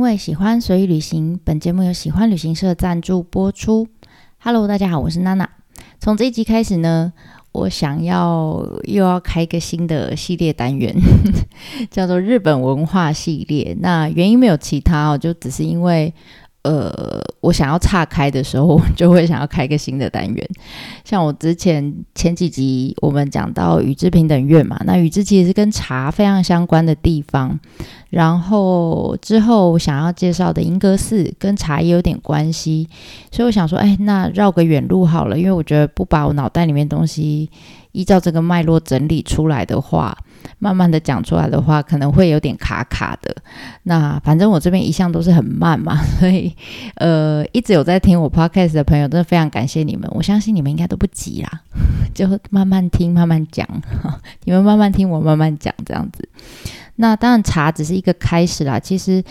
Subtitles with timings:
[0.00, 3.86] 因为喜欢所以旅行，本节目由喜欢旅行社赞助播出。
[4.38, 5.46] Hello，大家好，我是娜娜。
[5.98, 7.12] 从这一集开始呢，
[7.52, 10.96] 我想要又要开一个新的系列单元，
[11.92, 13.76] 叫做日本文化系列。
[13.78, 16.14] 那原因没有其他哦，就只是因为。
[16.62, 20.50] 呃，我想要岔开的时候，就会想要开一个新的单元。
[21.04, 27.58] 像我之前前几集我们讲到宇治平等院嘛，那宇治其实是跟茶非常相关的地方。
[28.10, 32.88] 然后之后想要介绍的银阁寺跟茶也有点关系，
[33.30, 37.48] 所以我想说，哎，那绕个远路好了，因为我觉得不把我脑袋里面东西
[37.92, 40.16] 依照这个脉络整理出来的话。
[40.58, 43.34] 慢慢的讲出来的话，可能会有点卡卡的。
[43.82, 46.54] 那反正我这边一向都是很慢嘛，所以
[46.96, 50.10] 呃，一直有在听我 podcast 的朋友，真的非常感谢你们。
[50.14, 51.60] 我相信你们应该都不急啦，
[52.14, 53.66] 就慢慢听，慢慢讲。
[54.44, 56.26] 你们慢慢听，我慢慢讲，这样子。
[56.96, 58.78] 那当然，茶只是一个开始啦。
[58.78, 59.22] 其实，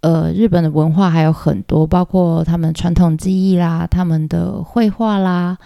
[0.00, 5.58] 呃，日本的文化还有很多，包括他们传统技艺啦，他们的绘画啦，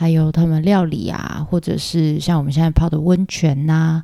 [0.00, 4.02] 还有他们料理啊，或者是像我们现在泡的温泉呐。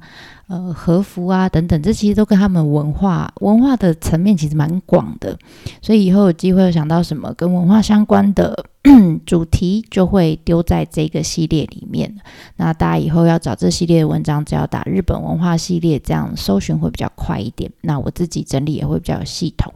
[0.48, 5.36] 呃，和服啊，等等，这其实都跟他们文化文化的层面其实蛮广的，
[5.80, 8.66] 所以以后有机会想到什么跟文化相关的
[9.26, 12.14] 主题，就会丢在这个系列里面。
[12.58, 17.72] 那大家以后要找这系列的文章，只要打日本文化系列，这样搜寻会比较快一点。
[17.80, 19.72] 那我自己整理也会比较系统。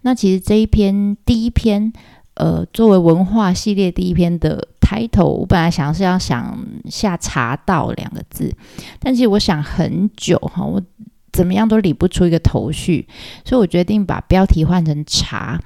[0.00, 1.92] 那其实这一篇第一篇。
[2.34, 8.52] 呃，作为文化系列第一篇的开头，我本来想是要想下“茶道”两个字，
[8.98, 10.82] 但其实我想很久哈，我
[11.30, 13.06] 怎么样都理不出一个头绪，
[13.44, 15.60] 所以我决定把标题换成“茶”，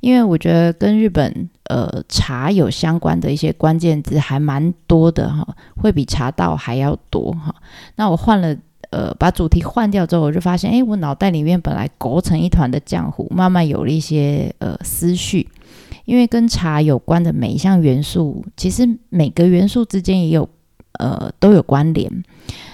[0.00, 7.54] 因为我觉得跟日本呃茶有相关的一些关键字还蛮多的哈，会比茶道还要多哈。
[7.94, 8.54] 那我换了
[8.90, 15.48] 呃，把主题换掉之后，我就发现，哎，我脑袋里面本来勾成一团的浆糊，慢慢有了一些呃思绪。
[16.06, 20.48] 因为跟茶有关的每一项元素，其实每个元素之间也有
[20.98, 22.10] 呃都有关联，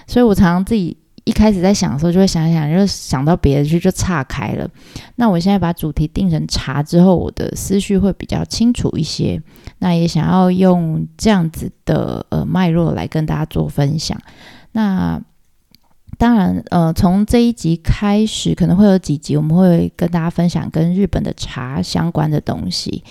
[0.06, 4.68] 所以我常常自己一开始在想的时候，就会想想，就想到别的去就岔开了。
[5.16, 9.40] 那我现在把主题定成茶之后，我的思绪会比较清楚一些。
[9.78, 14.16] 那也想要用这样子的呃脉络来跟大家做分享。
[14.72, 15.20] 那
[16.22, 23.02] 当然，呃，从这一集开始，可能会有几集，我们会跟大家分享跟日本的茶相关的东西。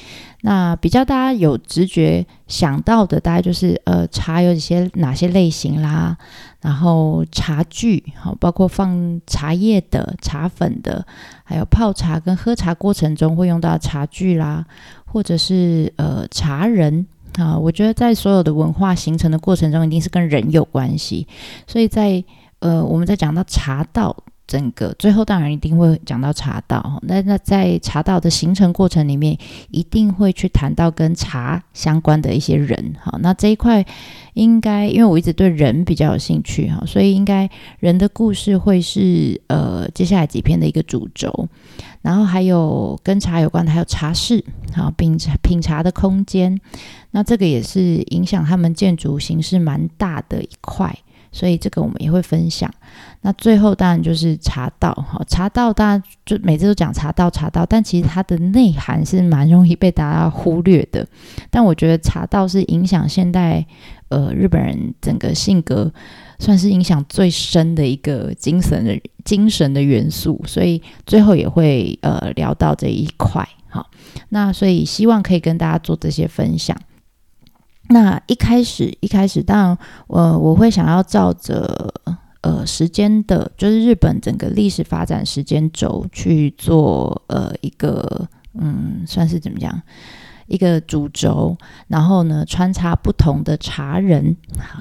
[0.43, 6.15] 那比较大家有直觉想到的，大概就是呃，茶有一些哪些类型啦，
[6.61, 11.05] 然后茶具，好，包括放茶叶的、茶粉的，
[11.43, 14.65] 还有泡茶跟喝茶过程中会用到茶具啦，
[15.03, 17.05] 或者是呃茶人
[17.37, 17.59] 啊。
[17.59, 21.27] 我觉得在所有的文化形成的过程中，一定是跟人有关系，
[21.67, 22.23] 所以在
[22.61, 24.15] 呃，我们在讲到茶道，
[24.47, 26.99] 整个最后当然一定会讲到茶道。
[27.03, 29.37] 那那在茶道的形成过程里面，
[29.71, 32.95] 一定会去谈到跟茶相关的一些人。
[33.01, 33.83] 好，那这一块
[34.33, 37.49] 应该，因为我一直对人比较有兴趣哈，所以应该
[37.79, 41.47] 人的故事会是呃接下来几篇的一个主轴。
[42.03, 44.43] 然后还有跟茶有关的，还有茶室，
[44.73, 46.59] 好品茶品茶的空间。
[47.11, 50.95] 那这个也是影响他们建筑形式蛮大的一块。
[51.31, 52.71] 所以这个我们也会分享。
[53.21, 61.07] 那最后当然就是茶道哈，茶道大家就每次都讲茶道茶道，但其实它的内涵是蛮容易被大家忽略的。
[61.49, 63.65] 但我觉得茶道是影响现代
[64.09, 65.91] 呃日本人整个性格，
[66.39, 70.41] 算是影响最深的一个精神的精神的元素。
[70.45, 73.85] 所以最后也会呃聊到这一块哈。
[74.29, 76.75] 那所以希望可以跟大家做这些分享。
[77.91, 81.93] 那一开始，一开始，当然，呃，我会想要照着
[82.41, 89.81] 呃时间的，就是日本整个历史发展时间轴去做呃一个嗯，算是怎么讲
[90.47, 91.57] 一个主轴，
[91.87, 94.35] 然后呢穿插不同的茶人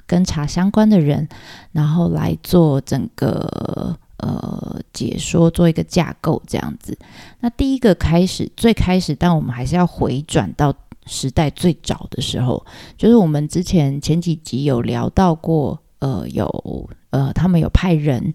[0.06, 1.28] 跟茶相关的人，
[1.72, 6.96] 然后来做整个呃解说，做一个架构这样子。
[7.40, 10.74] 那第一个开始，最开始，但我们还是要回转到。
[11.06, 12.64] 时代最早的时候，
[12.96, 18.32] 就是我们之前前几集有聊到过，呃，有呃，他们有派人，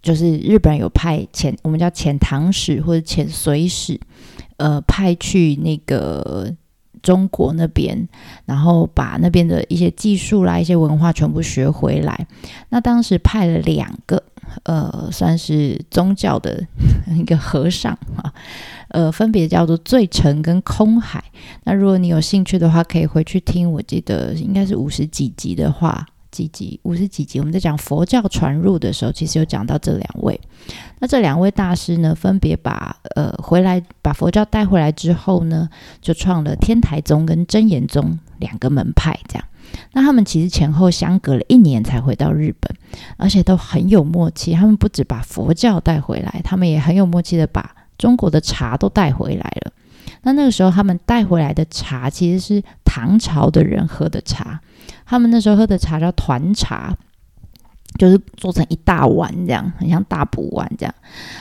[0.00, 4.00] 就是日本人有派遣，我们叫遣唐使或者遣隋使，
[4.56, 6.54] 呃，派去那个
[7.02, 8.08] 中国那边，
[8.46, 12.26] 然后把那边的一些技术啦、一些文化全部学回来。
[12.70, 14.22] 那当时派了两个，
[14.64, 16.64] 呃，算是宗教的
[17.16, 18.32] 一个和尚啊。
[18.90, 21.22] 呃，分别叫做醉城跟空海。
[21.62, 23.70] 那如果你有兴趣的话，可以回去听。
[23.70, 30.40] 我记得应该是五十几集的话，几集，五十几集，我们在讲佛教传入的时候，其实有讲到这两位。
[30.98, 35.68] 那这两位大师呢，分别把呃回来把佛教带回来之后呢，
[36.00, 39.44] 就创了天台宗跟真言宗两个门派，这样。
[39.92, 42.74] 那他们其实前后相隔了一年才回到日本，
[43.16, 44.52] 而且都很有默契。
[44.54, 49.72] 他们不止把佛教带回来，他们也很有默契的把中国的茶都带回来了。
[50.22, 54.60] 那那个时候他们带回来的茶其实是唐朝的人喝的茶，
[55.06, 56.96] 他们那时候喝的茶叫团茶，
[57.98, 60.94] 就是做成一大碗这样，很像大补丸这样。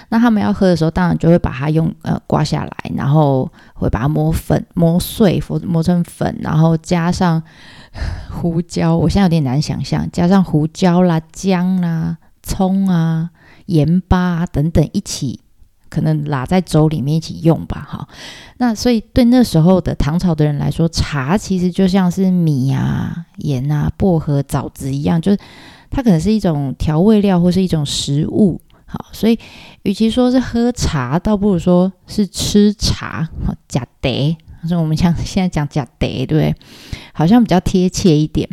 [0.09, 7.41] 那他们要喝的时候，当然就会把它用呃刮下来，然后会把它磨粉磨碎，磨磨成粉，然后加上。
[8.29, 13.31] 胡椒，我现在有点难想象，加上胡椒啦、姜啦、葱啊、
[13.65, 15.41] 盐巴等等一起，
[15.89, 17.85] 可能拉在粥里面一起用吧。
[17.89, 18.07] 哈，
[18.57, 25.39] 那所以对那时候的唐朝的人来说，茶其实就像是米啊、盐啊、薄荷、枣子一样，就是
[25.89, 28.61] 它可能是一种调味料或是一种食物。
[28.85, 29.37] 好，所以
[29.83, 33.29] 与其说是喝茶，倒不如说是吃茶。
[33.45, 34.35] 好，假得。
[34.67, 36.53] 所以我们讲现在讲假得，对不对？
[37.13, 38.49] 好像比较贴切一点。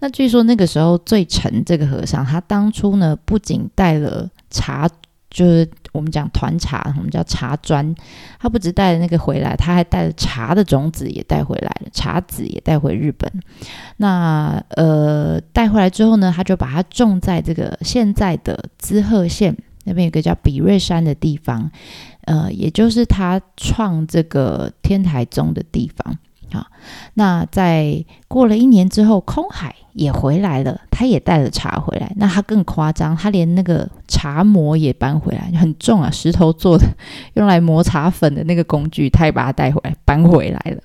[0.00, 4.88] 那据说那个时候最沉这个和尚，他当初呢不仅带了茶，
[5.30, 7.94] 就是我们讲团茶，我们叫茶砖，
[8.38, 13.32] 他不止带了那个回来，他还带了茶的种子也带回来了，茶籽也带回日本。
[13.98, 21.70] 那呃带回来之后呢，他就把它种在这个现在的滋贺县那边有个叫比瑞山的地方。
[22.26, 26.18] 呃，也就是他创这个天台宗的地方
[26.54, 26.66] 啊。
[27.14, 32.12] 那在过了一年之后，空海也回来了，他也带了茶回来。
[32.16, 36.86] 那他更夸张，他连那个茶磨也搬回来，很重啊，石头做的，
[37.34, 40.80] 用来磨茶粉的那个工具，他也把它带回来，搬回来了。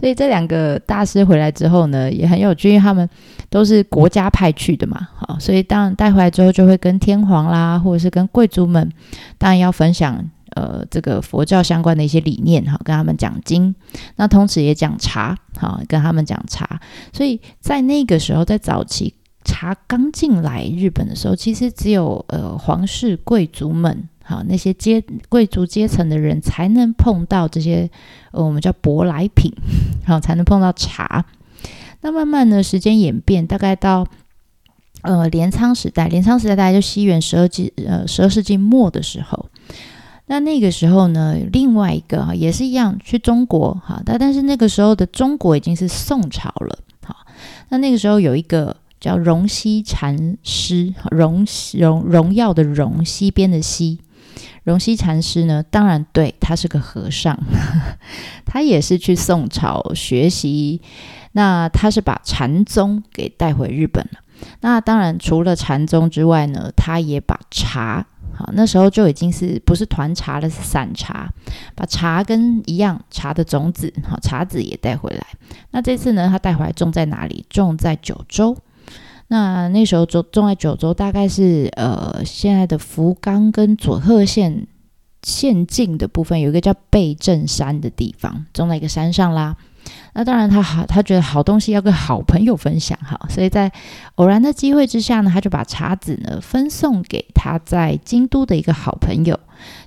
[0.00, 3.08] 所以这两个大师回来之后呢，也很有趣，因为他们
[3.48, 8.90] 都是国家派去的嘛，好，所以当然带回来之后，就会跟天皇啦，或者是跟贵族们，
[9.38, 10.28] 当然要分享。
[10.54, 13.74] 呃，这个佛教相关的一些理念哈，跟他们讲经，
[14.16, 16.80] 那同时也讲茶，哈，跟他们讲茶。
[17.12, 19.14] 所以在那个时候，在早期
[19.44, 27.90] 茶刚进来日本的时候，其实只有呃皇室贵族们，哈，那些阶贵族阶层的人才能碰到这些
[28.32, 29.52] 呃我们叫舶来品，
[30.06, 31.24] 好，才能碰到茶。
[32.02, 34.06] 那慢慢的时间演变，大概到
[35.02, 39.48] 呃镰仓时代，镰仓时代大概就西元十二纪呃十二世纪末的时候。
[40.32, 47.14] 那那个时候呢，另外一个哈也是一样去中国哈，但但是那个时候的中国已经是宋朝了哈。
[47.68, 51.44] 那那个时候有一个叫荣西禅师，荣
[51.74, 53.98] 荣荣耀的荣，西边的西，
[54.64, 57.38] 荣西禅师呢，当然对他是个和尚，
[58.46, 60.80] 他也是去宋朝学习。
[61.32, 64.20] 那他是把禅宗给带回日本了。
[64.60, 68.06] 那当然除了禅宗之外呢，他也把茶。
[68.34, 71.28] 好，那时候就已经是不是团茶了，是散茶，
[71.74, 75.26] 把茶跟一样茶的种子，好茶籽也带回来。
[75.72, 77.44] 那这次呢，他带回来种在哪里？
[77.50, 78.56] 种在九州。
[79.28, 84.66] 那那时候种种在九州，大概是呃现在的福冈跟佐贺县
[85.22, 89.54] 县境的部分，有一个叫备正山的地方，种在一个山上啦。
[90.14, 93.72] 那当然，他好，他觉得好东西要跟好朋友分享哈，所以在
[94.16, 99.38] 偶然的机会之下呢，他就把茶籽呢分送给他在京都的一个好朋友，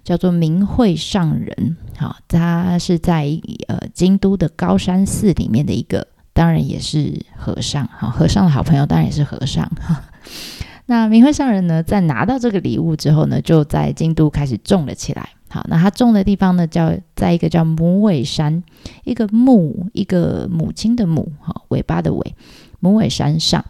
[0.04, 1.78] 叫做明慧上人。
[1.98, 3.28] 好，他是在
[3.68, 7.88] 呃京都的高山寺里面的一个，当然也是和尚。
[7.88, 9.64] 哈，和尚的好朋友当然也是和尚。
[9.80, 10.04] 哈，
[10.88, 15.30] 那明慧上人呢，在拿到这个礼物之后呢，就在京都开始种了起来。
[15.56, 18.62] 好，那他种的地方呢，叫在一个叫母尾山，
[19.06, 22.36] 一个母，一个母亲的母，哈，尾巴的尾，
[22.82, 23.64] 母尾山上，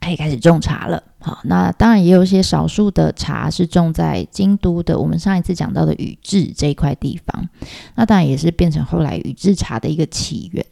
[0.00, 1.02] 可以开始种茶了。
[1.18, 7.46] 好，那当然也有一些少数的茶是种在京都的，我们上一次讲到的宇治这一块地方，
[7.94, 10.64] 那当然也是变成后来宇治茶的一个起源。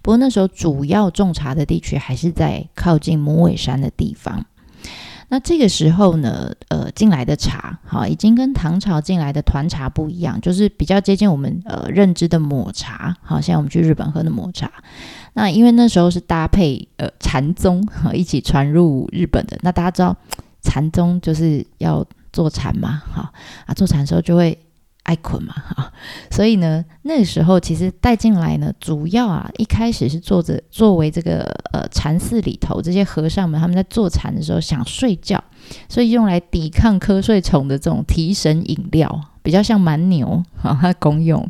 [0.00, 4.46] 不过那时候主要种茶的地区还是在靠近母尾山的地方。
[5.32, 14.70] 那这个时候呢，呃，进来的茶，好，已经跟唐朝进来的团茶不一样，就是比较接近我们呃认知的抹茶，好，像我们去日本喝的抹茶。
[15.32, 20.14] 那因为那时候是搭配呃禅宗哈一起传入日本的，那大家知道
[20.60, 23.32] 禅宗就是要坐禅嘛，哈
[23.64, 24.58] 啊坐禅的时候就会。
[25.04, 25.92] 爱捆嘛，哈，
[26.30, 31.42] 所以呢，那时候其实带进来呢，主要啊，一开始是做着作为这个
[31.72, 35.42] 呃禅寺里头这些和尚们他们在坐禅的时候想睡觉，
[35.88, 41.48] 所以用来抵抗瞌睡虫的这种提神饮料，比较像蛮牛啊，它功用。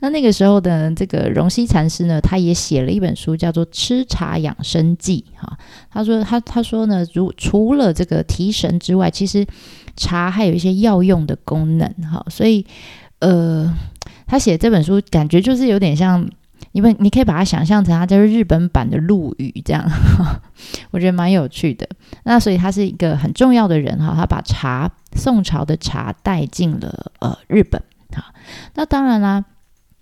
[0.00, 5.58] 那那个时候的这个荣西禅师呢，他也写了一本书，叫做《吃茶养生记》哈。
[5.90, 9.46] 他说他他说呢，如除了这个提神之外，其实
[9.96, 12.24] 茶还有一些药用的功能哈。
[12.28, 12.66] 所以
[13.20, 13.74] 呃，
[14.26, 16.28] 他写这本书感觉就是有点像，
[16.72, 19.82] 因为你可以把它想象成他就是日本版的陆羽这样，
[20.92, 21.88] 我觉得蛮有趣的。
[22.24, 27.82] 那所以他是一个很重要的人哈，他把茶宋朝的茶带进了呃日本。
[28.12, 28.32] 哈，
[28.74, 29.44] 那当然啦，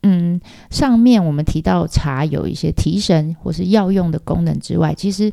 [0.06, 0.38] 嗯，
[0.70, 5.32] 上面我们提到茶有一些提神或是药用的功能之外，其实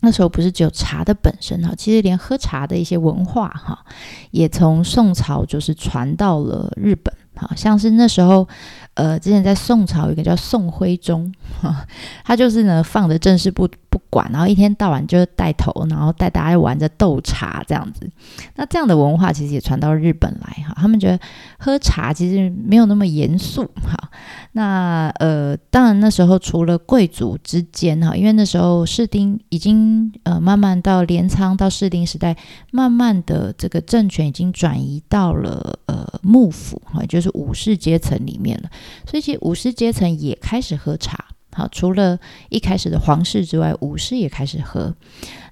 [0.00, 3.84] 那时候不是只有茶的本身哈，其实连喝茶的一些文化哈，
[4.32, 7.14] 也从宋朝就是传到了日本。
[7.38, 8.48] 好像是那时候，
[8.96, 11.32] 呃，之前在宋朝有一个叫宋徽宗，
[12.24, 18.10] 他就是呢放着正事不不管，然后一天到晚就带头，然后带大家玩着斗茶这样子。
[18.56, 21.20] 那这样的文化其实也传到日本来哈，他们觉得
[21.58, 24.10] 喝茶其实没有那么严肃哈。
[24.52, 32.34] 那呃，当然那时候除了贵族之间哈，因为那时候士丁已经呃慢慢到镰仓到士丁时代，
[32.72, 38.70] 慢慢的这个政权已经转移到了呃幕府哈，就是武士阶层里面了。
[39.06, 44.94] 所以其实武士阶层也开始喝茶，好，除了一开始的皇室之外，武士也开始喝。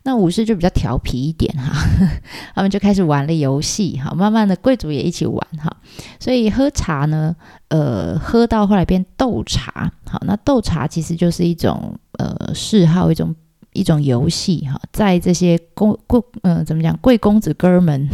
[0.06, 1.72] 那武士就比较调皮一点哈，
[2.54, 5.74] 他们就开始玩了游戏哈，慢慢的贵族也一起玩哈，
[6.20, 7.34] 所以喝茶呢，
[7.68, 13.34] 呃，喝到后来变斗茶，好，那斗茶其实就是一种呃嗜好，一种
[13.72, 18.06] 一种游戏哈，在这些公贵嗯怎么讲贵公子哥们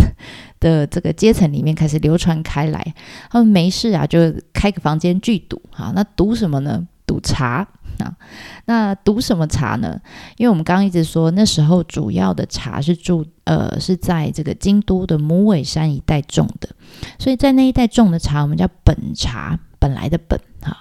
[0.61, 2.95] 的这个阶层里面开始流传开来，
[3.31, 6.87] 他们没事啊就开个房间聚赌哈，那赌什么呢？
[7.07, 7.67] 赌茶。
[7.99, 8.17] 啊，
[8.65, 10.01] 那赌什么茶呢？
[10.39, 16.71] 因为我们刚刚一直说，那时候主要的茶是住呃是在这个京都的母尾山一带种的，
[17.19, 20.79] 所以在那一带种的茶，我们叫本茶，本来的本哈。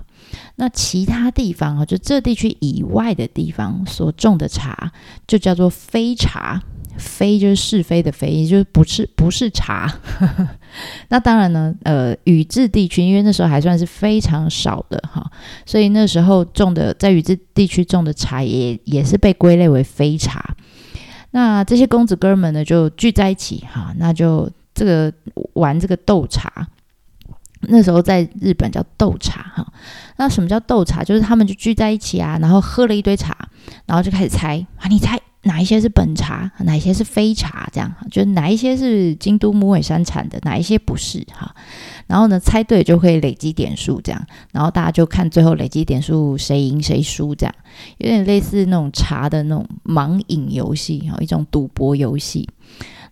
[0.55, 4.93] 那其他地方哈，就这地区以外的地方所种的茶，
[5.27, 6.61] 就叫做非茶。
[6.99, 9.91] 非就是是非的非，也就是不是不是茶。
[11.09, 15.31] 那当然呢，呃，宇治地区因为那时候还算是非常少的哈，
[15.65, 20.55] 所以那时候种的在宇治地区种的茶也也是被归类为非茶。
[21.31, 25.11] 那这些公子哥们呢就聚在一起哈，那就这个
[25.53, 26.67] 玩这个斗茶。
[27.63, 29.67] 那时候在日本叫斗茶哈。
[30.17, 31.03] 那什么叫斗茶？
[31.03, 33.35] 就是他们就聚在一起啊，然后喝了一堆茶，
[33.85, 35.19] 然后就开始猜啊，你猜。
[35.43, 37.69] 哪一些是本茶，哪一些是非茶？
[37.71, 41.25] 这样，就哪一些是京都母尾山产的，哪一些不是？
[41.31, 41.55] 哈，
[42.07, 47.55] 然后呢，猜对就可以累积点数，这样，然后大家就看最后累积点数谁赢谁输，这样，
[47.99, 52.47] 有点类似那种茶的那种盲饮游戏，哈，一种赌博游戏。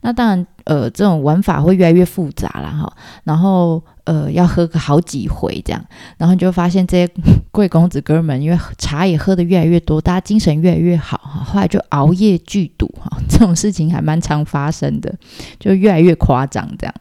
[0.01, 3.81] 那当然，呃，这种玩法会越来越复杂了，哈，然后。
[4.07, 5.85] 呃，要喝个好几回这样，
[6.17, 7.13] 然后你就发现这些
[7.51, 15.13] 贵公子哥们，因为茶也喝的越来越多，大家精神越来越好哈，后来就熬夜聚赌哈， 这种事情还蛮常发生的，
[15.59, 16.95] 就越来越夸张这样。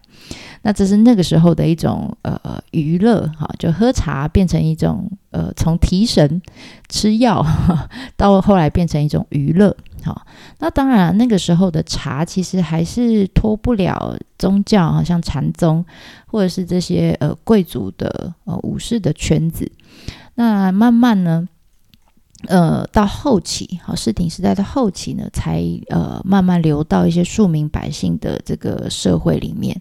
[0.63, 6.43] 那这是那个时候的一种呃娱乐哈，就喝茶变成一种呃从提神
[6.89, 7.47] 吃药
[8.17, 9.77] 到后来变成一种娱乐。
[10.07, 10.25] 好，
[10.61, 15.85] 那当然，那个时候的茶其实还是脱不了宗教，好像禅宗
[16.29, 19.69] 或者是这些呃贵族的呃武士的圈子。
[20.37, 21.49] 那慢慢呢，
[22.47, 29.81] 呃，到后期，好，室町时代的后期呢，才呃慢慢流到一些庶民百姓的这个社会里面。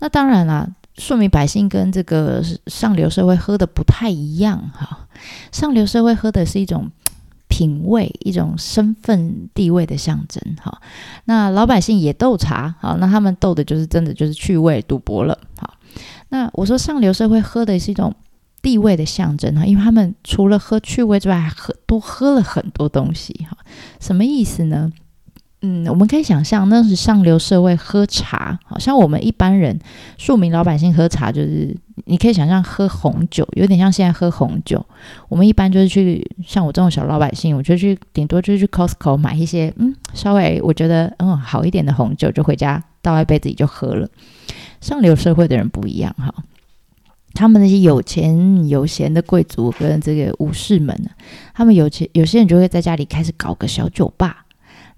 [0.00, 5.06] 那当然啦，庶民百姓跟这个上流社会喝的不太一样哈。
[5.52, 6.90] 上流社会喝的是一种。
[7.50, 10.80] 品味一种身份地位的象征，哈。
[11.24, 15.74] 那老百姓也斗茶，好，那他们斗的就是真的就是趣味赌博了，好。
[16.30, 18.14] 那我说上流社会喝的是一种
[18.62, 23.58] 地位的象征，哈，因为他们除了喝趣味之外，还喝多喝了很多东西，哈。
[23.98, 24.90] 什么意思呢？
[25.62, 29.78] 嗯，我们可以想象，那是上流社会喝茶，好像我们一般人
[30.16, 31.76] 庶民老百姓喝茶，就是
[32.06, 34.82] 你可以想象喝红酒，有点像现在喝红酒。
[35.28, 44.08] 我们一般就是去像我这种小老百姓，我就去顶多就是去 Costco 买一些，嗯，稍微我觉得嗯好一点的红酒，就回家倒在杯子里就喝了。
[44.80, 46.32] 上流社会的人不一样哈，
[47.34, 51.10] 他们那些有钱有闲的贵族跟这个武士们呢，
[51.52, 54.46] 他们有钱有些人就会在家里开始搞个小酒吧。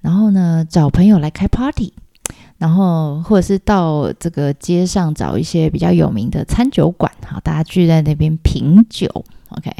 [0.02, 1.94] 然后呢，找朋友来开 party，
[2.58, 9.70] 然后或者是到这个街上找一些比较有名的餐酒馆，好，大家聚在那边品酒 OK，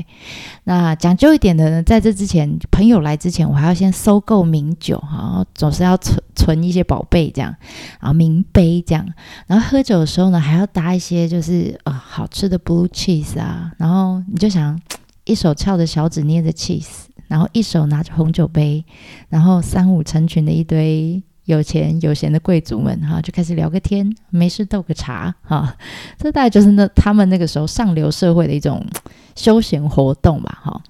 [0.65, 7.55] 那讲究一点的呢，在这之前，朋友来之前，我还要先收购名酒哈，总是要存存一些宝贝这样，
[7.99, 9.07] 然后名杯这样，
[9.47, 14.79] 然后喝酒的时候呢，还要搭一些就是啊好吃的 blue cheese 啊，然后你就想
[15.25, 18.85] 一手翘着小指捏着 cheese，然后一手拿着红酒杯，
[19.31, 21.23] 然后三五成群的一堆。
[21.47, 25.77] 有钱有闲的贵族们哈，就开始聊个天，没事斗个茶哈，
[26.17, 28.87] 这大概就是那他们那个时候上流社会的一种
[29.35, 30.81] 休闲活动吧哈。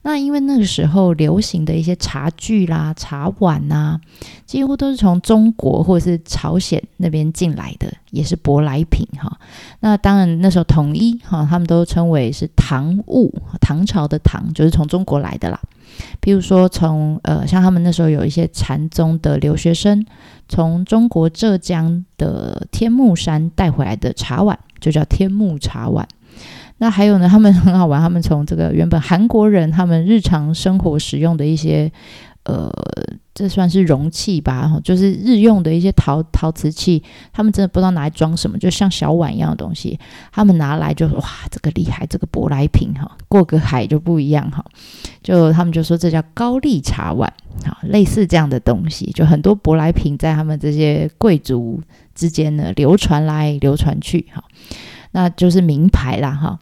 [0.00, 4.00] 那因为那个时候流行的一些茶具啦、茶碗呐，
[4.46, 9.38] 几乎都是从中国或者是朝鲜那边进来的，也是舶来品哈。
[9.80, 15.60] 那当然那时候统一哈，他们都称为是唐物，唐朝的唐就是从中国来的啦。
[16.20, 20.04] 譬如说，从呃，像他们那时候有一些禅宗的留学生，
[20.48, 26.06] 从中国浙江的天目山带回来的茶碗，就叫天目茶碗。
[26.78, 31.90] 那还有呢，他们很好玩，他们从这个原本韩国人他们日常生活使用的一些。
[32.48, 32.72] 呃，
[33.34, 40.00] 这算是容器吧，哈就是日用的一些陶陶瓷器，他们真的不知道拿来装什么，就像小碗一样的东西，
[40.32, 44.64] 他们拿来就哇，这个厉害，这个舶来品哈，过个海就不一样哈，
[45.22, 47.30] 就他们就说这叫高丽茶碗，
[47.66, 51.82] 好，类似这样的东西，就很多舶来品在他们这些贵族
[52.14, 54.42] 之间呢流传来流传去哈，
[55.12, 56.58] 那就是名牌啦哈，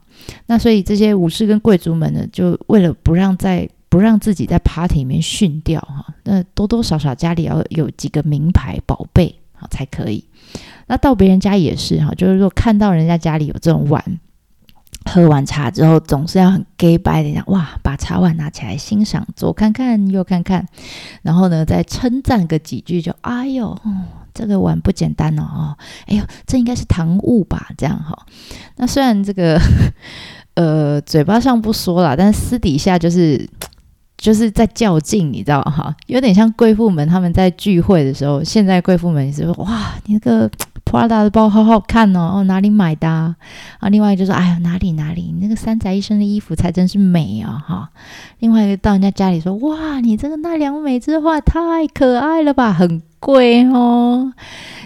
[0.47, 10.23] 那所以这些武士跟贵族们呢，就为了不让在不让自己在 party 里面训掉哈，那多多少少家里要有几个名牌宝贝啊才可以。
[10.87, 14.21] 那到别人家也是哈，就是说看到人家家里有这种碗，
[15.07, 20.67] 喝完茶之后总是要很 gay 白的讲哇，把茶碗拿起来欣赏，左看看右看看，
[21.23, 23.81] 然后呢再称赞个几句，就哎呦，
[24.35, 25.75] 这个碗不简单哦，
[26.07, 27.71] 哎呦，这应该是唐物吧？
[27.79, 28.27] 这样哈。
[28.77, 29.59] 那虽然这个
[30.53, 33.49] 呃嘴巴上不说了，但是私底下就是。
[34.17, 40.51] 就是在较劲，你知道哈，有点像贵妇们他们在聚会的时候，现在贵妇们也是哇，你那个
[40.85, 43.37] Prada 的包好好看哦，哦哪里买的啊？
[43.91, 47.91] 另外就说哎呀哪里哪里，你那个三宅一生的衣服才真是美啊哈。
[48.39, 54.33] 另外一个到人家家里说哇，你这个奈良美智画太可爱了吧，很贵哦。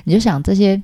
[0.04, 0.82] 你就想这些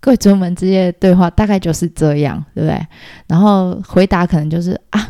[0.00, 2.86] 贵族们之间的对话大概就是这样，对不对？
[3.26, 5.08] 然后回答可能就是啊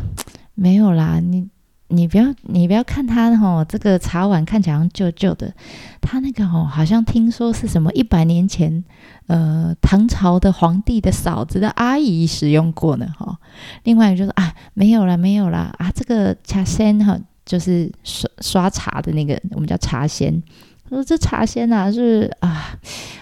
[0.55, 1.47] 没有啦，你。
[1.89, 5.53] 你不要，你不要看它哈，这个茶碗看起来像旧旧的，
[6.01, 8.83] 它那个哦，好像听说是什么一百年前，
[9.27, 13.37] 呃，唐朝的皇帝的嫂子的阿姨使用过呢哈。
[13.83, 20.43] 另外就是啊，没有了，没有了啊，这个茶仙哈，就是刷刷茶的那个，我们叫茶仙。
[20.89, 22.56] 说这茶仙呐是啊，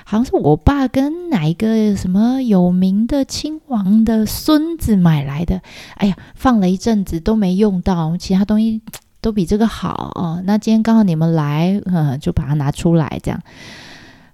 [0.03, 5.61] 好像是我爸跟哪一个什么有名的亲王的孙子买来的。
[5.95, 8.81] 哎呀，放了一阵子都没用到，其他东西
[9.21, 10.41] 都比这个好哦。
[10.45, 13.41] 那今天刚好你们来，嗯，就把它拿出来这样。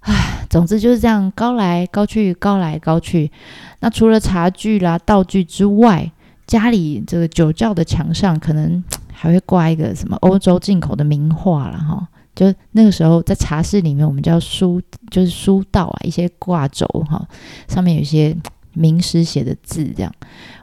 [0.01, 3.31] 唉，总之就是这样，高来高去，高来高去。
[3.79, 6.11] 那除了茶具啦、道具之外，
[6.45, 12.07] 家里这个酒窖的墙上可能 还会挂一个什么欧洲进口的名画了哈。
[12.33, 17.27] 就那个时候，在茶室里面，我们叫书，就是书道啊，一些挂轴哈，
[17.67, 18.35] 上面有一些
[18.73, 20.11] 名师写的字，这样，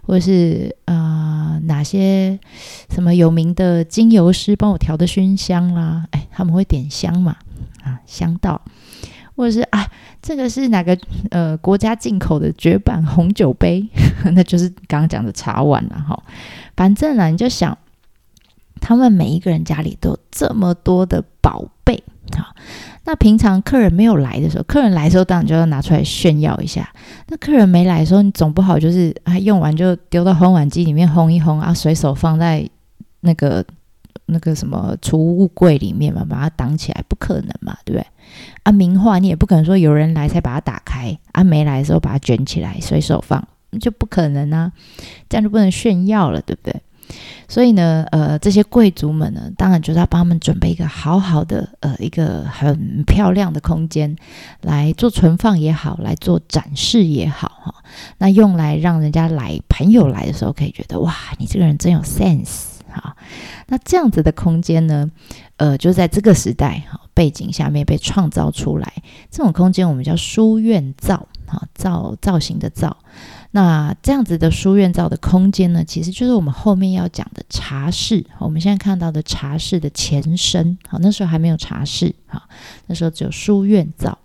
[0.02, 2.38] 或者是啊，哪些
[2.88, 7.36] 什么有名的精油师帮我调的熏香啦，哎，他们会点香嘛，
[7.84, 8.60] 啊，香道，
[9.36, 9.86] 或者是啊，
[10.22, 10.98] 这个是哪个
[11.30, 13.86] 呃国家进口的绝版红酒杯，
[14.32, 16.22] 那就是刚刚讲的茶碗了哈，
[16.74, 17.76] 反正呢，你就想。
[18.80, 22.02] 他们每一个人家里都有这么多的宝贝，
[22.36, 22.54] 好，
[23.04, 26.88] 那平常客人没有来的时候，客人来的时候当然就要拿出来炫耀一下。
[27.28, 32.68] 那客人没来的时候，你总不好就是啊用完就丢到烘碗机里面烘一烘啊，随手放在
[33.20, 33.64] 那个
[34.26, 38.06] 那个什么储物柜里面嘛，把它挡起来，不可能嘛，对不对？
[38.62, 43.42] 啊，名画你也不可能说有人来才把它打开，啊没来的时候把它卷起来随手放，
[43.80, 44.70] 就不可能啊，
[45.30, 46.82] 这样就不能炫耀了，对不对？
[47.48, 54.14] 所以呢，呃，这些贵族们呢，当然就是要帮他们准备一个好好的，呃，一个很漂亮的空间
[54.60, 57.74] 来做存放也好，来做展示也好，哈，
[58.18, 63.16] 那用来让人家来朋友来的时候可以觉得，哇，你这个人真有 sense，哈。
[63.68, 65.10] 那这样子的空间呢，
[65.56, 68.92] 呃，就在这个时代哈背景下面被创造出来，
[69.30, 72.96] 这种空间我们叫书院造，哈，造造型的造。
[73.50, 78.24] 那这样子的书院造的空间呢，其实就是我们后面要讲的茶室。
[78.38, 82.42] 我们现在看到的茶室的前身，好，那时候还没有茶室，好，
[82.86, 84.18] 那时候只有书院造。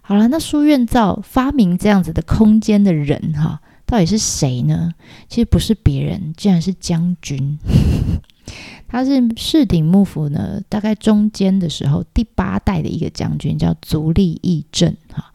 [0.00, 4.92] 好了，那书院造发明这样子的空间的人，哈，到底是谁呢？
[5.28, 7.56] 其实不是别人，竟然是将军。
[8.88, 15.32] 他是士鼎幕府呢，大概中间的时候第八代的一个将军，叫足利义政哈。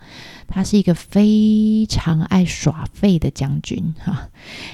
[0.47, 4.29] 他是一个非常爱耍废的将军哈，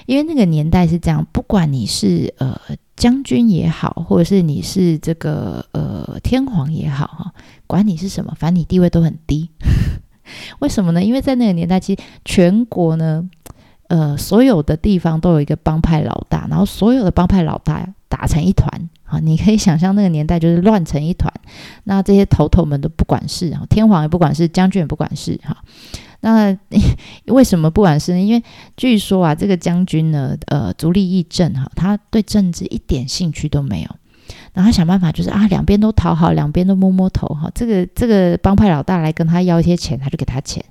[0.05, 2.59] 因为那个年代是这样，不管你是呃
[2.95, 7.33] 将军也好，或者是你是这个呃天皇也好哈，
[7.67, 9.49] 管你是什么，反正你地位都很低。
[10.59, 11.03] 为什么呢？
[11.03, 13.29] 因为在那个年代，其实全国呢，
[13.87, 19.19] 呃，所有的地方都有一个帮派老大，然后所有的帮派老大打成一团啊！
[19.21, 21.31] 你可以想象那个年代就是乱成一团。
[21.83, 25.55] 那这些头头们都不管事啊，天皇也不管事，将军也不管事哈。
[26.21, 26.57] 那
[27.27, 28.19] 为什么不管事呢？
[28.19, 28.43] 因为
[28.75, 33.89] 据说啊，这个将军呢，呃，足利义政哈，他对政治一点兴趣都没有。
[34.53, 37.49] 然后他想办法，就是啊，两边都讨好，两边都摸摸头哈。
[37.53, 40.63] 这个这个帮派老大来跟他要一些钱，他就给他钱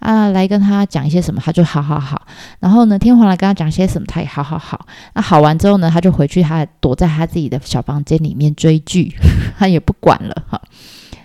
[0.00, 2.26] 啊；来跟他讲一些什么，他就好好好。
[2.60, 4.86] 然后呢，天皇来跟他讲些什么，他也好好好。
[5.14, 9.14] 那好完之后呢，他就回去，他躲在他自己的小房间里面追剧，
[9.58, 10.60] 他也不管了哈。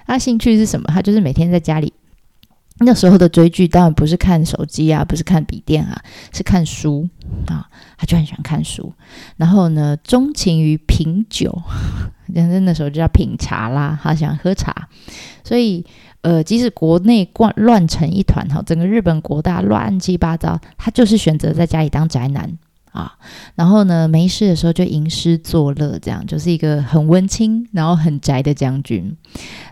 [0.06, 0.86] 他兴趣是什么？
[0.94, 1.94] 他就是每天在家里。
[2.84, 6.02] 那时候的追剧当然不是看手机啊，不是看笔电啊，
[6.34, 7.08] 是看书
[7.48, 7.68] 啊。
[7.98, 8.92] 他就很喜欢看书，
[9.38, 11.56] 然后呢，钟情于品酒，
[12.34, 14.00] 那 那时候就叫品茶啦。
[14.02, 14.90] 他喜欢喝茶，
[15.44, 15.86] 所以
[16.22, 22.52] 呃，即使国内乱乱成一团哈，整个日本国大乱七八糟，他就是选择在家里当宅男
[22.92, 23.14] 啊。
[23.56, 29.16] 然后呢，没事的时候就吟诗作乐，这样就是一个很温馨，然后很宅的将军。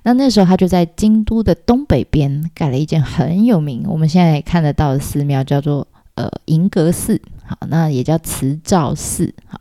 [0.04, 7.22] 那那时候他就在京都的东北边盖了一间很有名，我们现在看得到的寺庙，叫做呃银阁寺。
[7.46, 9.34] 好，那也叫慈照寺。
[9.48, 9.60] 好，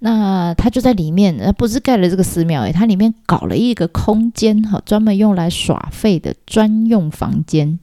[0.00, 7.78] 那他就在里面，那不是盖了这个寺庙，诶，他里面搞了一个空间，哈，专门用来耍废的专用房间，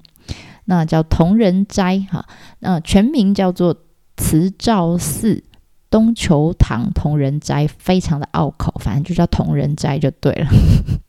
[0.65, 2.27] 那叫同仁斋，哈，
[2.59, 3.75] 那全名叫做
[4.17, 5.43] 慈照寺
[5.89, 10.47] 东球堂同仁斋，非常的拗口，反正就叫同仁斋就对了。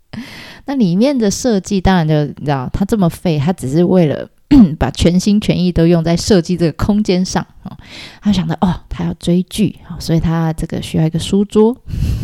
[0.66, 4.28] 那里面的设计，当然就你知道，他这么废，他只是为了。
[4.78, 7.76] 把全心全意都用在设计这个空间上啊！
[8.22, 11.76] 他想到哦，他要追剧啊，所以他这个需要一个书桌，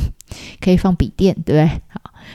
[0.62, 1.82] 可以放笔电，对不对？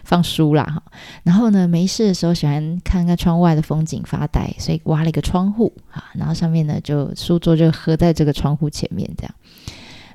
[0.07, 0.81] 放书啦哈。
[1.23, 9.35] 然后呢，没事的时候喜欢看看窗外的风景发呆，所以挖了一个窗户啊，然后上面呢就书桌就合在这个窗户前面这样。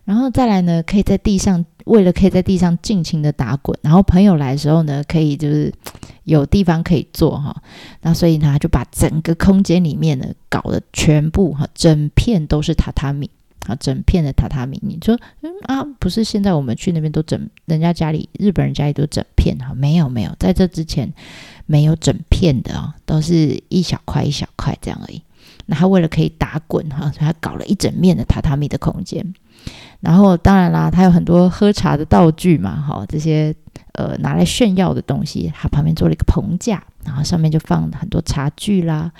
[0.04, 5.72] 然后再来呢，可以在地上，为了可以在地上尽情的打滚，然后朋友来的时候呢，可以就是
[6.24, 7.54] 有地方可以坐哈。
[8.00, 13.30] 那所以呢，就把整个空间里面呢，搞得全部哈，整片都是榻榻米
[13.66, 14.78] 啊，整片的榻榻米。
[14.82, 21.12] 你说，嗯啊，不是现在我们去那边都整，人家家里日本人家里都整片哈，没有没有，在这之前
[21.66, 25.22] 没有整片的啊，都是一小块一小块这样而已。
[25.66, 29.34] 那他为了可以打滚哈，所以他搞了一整面的榻榻米的空间。
[30.00, 33.54] 然后当然啦，他有很多喝茶的道具嘛，哈，这些
[33.92, 39.12] 呃拿来炫耀的东西，他旁边做了一个棚架，然后上面就放很多茶具啦，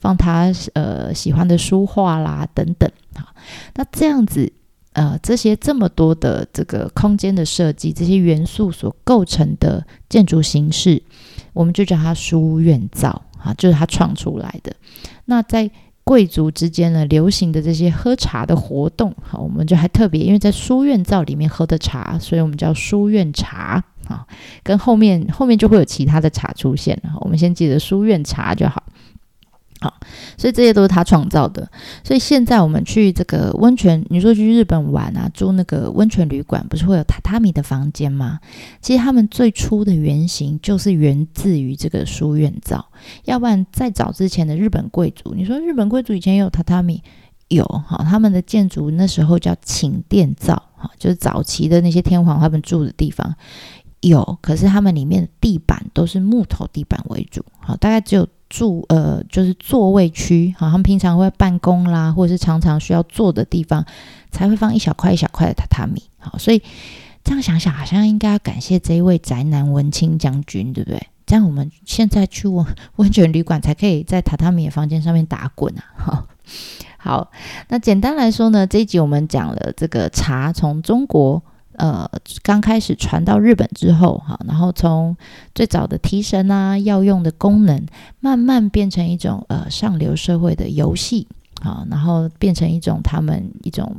[0.00, 3.34] 放他呃喜欢的书画啦等等，好，
[3.74, 4.52] 那这样子
[4.92, 11.02] 呃这些这么多的这个空间的设计，这些元素所构成的建筑形式，
[11.52, 14.74] 我们就叫它书院造啊，就是它创出来的。
[15.26, 15.70] 那在
[16.02, 24.26] 贵族之间呢，流行的这些喝茶的活动，好，我们就还特别，因为在书院造里面喝的茶，所以我们叫书院茶，啊，
[24.64, 28.82] 跟后面后面就会有其他的茶出现了，我们先记得书院茶就好。
[29.82, 29.94] 好，
[30.36, 31.66] 所以这些都是他创造的。
[32.04, 38.40] 所以现在我们去这个温泉，你说去日本玩啊，住那个温泉旅馆，不是会有榻榻米的房间吗？
[38.82, 42.86] 其实他们最初的原型就是源自于这个书院造。
[43.24, 47.02] 要不然在早之前的日本贵族，你说日本贵族以前有榻榻米，
[47.48, 53.34] 有哈，他们的建筑那时候叫寝殿造，哈，就是早期的那些天皇他们住的地方
[54.02, 58.28] 有，可是他们里面的地板都是木头地板为主，好，大概只有。
[58.50, 63.86] 住呃，就是座位区，好，他们平常会办公啦，或者是常常需要坐的地方，
[64.30, 66.60] 才会放一小块一小块的榻榻米，好，所以
[67.22, 71.00] 这样想想，好像应该要感谢这一位宅男文青将军，对不对？
[71.24, 76.26] 这样我们现在去温 温泉旅馆，才可以在榻榻米的房间上面打滚啊，好，
[76.98, 77.30] 好，
[77.68, 81.42] 那简单来说呢，这一集我们讲了这个茶从中国。
[81.80, 82.06] 呃，
[82.42, 85.16] 刚开始传到日本之后，哈，然后从
[85.54, 87.86] 最早的提神啊、药用的功能，
[88.20, 91.26] 慢慢变成一种呃上流社会的游戏，
[91.62, 93.96] 啊，然后变成一种他们一种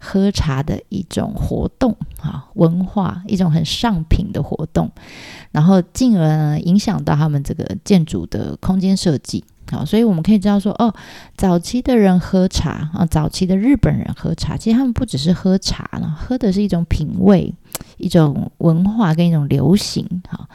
[0.00, 4.90] 喝茶的一种活动，啊，文化一种很上品的活动，
[5.50, 9.44] 然后进而呢影响到他们这个建筑的空间设计。
[9.70, 10.92] 好，所以我们可以知道说，哦，
[11.36, 17.54] 早期的人喝茶啊，早期的日本人喝茶，其实他们不只是喝茶了，喝的是一种品味、
[17.98, 20.04] 一种文化跟一种流行。
[20.28, 20.48] 哈，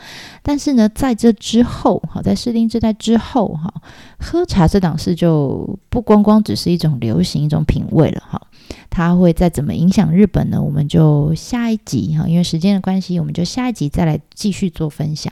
[0.43, 3.73] 但是呢，在这之后，好，在室町时代之后，哈，
[4.19, 8.21] 喝茶这档事就不光光只是一种流行、一种品味了。
[8.29, 8.41] 哈，
[8.89, 10.61] 它会再怎么影响日本呢？
[10.61, 15.31] 我们就下一集哈，因为时间的关系，我们就下一集再来继续做分享。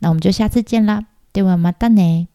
[0.00, 2.28] 那我们就下次见啦，对我马达呢。